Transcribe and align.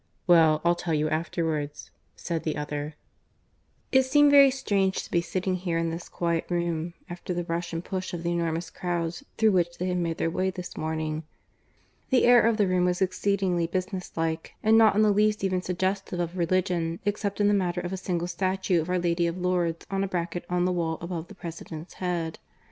"Well, 0.25 0.61
I'll 0.65 0.73
tell 0.73 0.95
you 0.95 1.09
afterwards," 1.09 1.91
said 2.15 2.41
the 2.41 2.57
other. 2.57 2.95
It 3.91 4.01
seemed 4.01 4.31
very 4.31 4.49
strange 4.49 5.03
to 5.03 5.11
be 5.11 5.21
sitting 5.21 5.53
here, 5.57 5.77
in 5.77 5.91
this 5.91 6.09
quiet 6.09 6.49
room, 6.49 6.95
after 7.07 7.35
the 7.35 7.43
rush 7.43 7.71
and 7.71 7.85
push 7.85 8.11
of 8.11 8.23
the 8.23 8.31
enormous 8.31 8.71
crowds 8.71 9.23
through 9.37 9.51
which 9.51 9.77
they 9.77 9.85
had 9.89 9.97
made 9.99 10.17
their 10.17 10.31
way 10.31 10.49
this 10.49 10.75
morning. 10.75 11.21
The 12.09 12.25
air 12.25 12.41
of 12.41 12.57
the 12.57 12.65
room 12.67 12.85
was 12.85 12.99
exceedingly 12.99 13.67
business 13.67 14.11
like, 14.17 14.55
and 14.63 14.75
not 14.75 14.95
in 14.95 15.03
the 15.03 15.11
least 15.13 15.43
even 15.43 15.61
suggestive 15.61 16.19
of 16.19 16.35
religion, 16.35 16.99
except 17.05 17.39
in 17.39 17.47
the 17.47 17.53
matter 17.53 17.81
of 17.81 17.93
a 17.93 17.97
single 17.97 18.27
statue 18.27 18.81
of 18.81 18.89
Our 18.89 18.97
Lady 18.97 19.27
of 19.27 19.37
Lourdes 19.37 19.85
on 19.91 20.03
a 20.03 20.07
bracket 20.07 20.45
on 20.49 20.65
the 20.65 20.71
wall 20.71 20.97
above 20.99 21.27
the 21.27 21.35
President's 21.35 21.93
head. 22.01 22.39